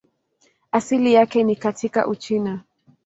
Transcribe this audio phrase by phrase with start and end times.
[0.71, 2.59] Asili yake ni katika Uchina.